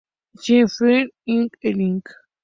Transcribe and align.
Stretch 0.43 0.71
Films, 0.77 1.11
Inc 1.35 1.59
el 1.73 1.85
inc. 1.89 2.17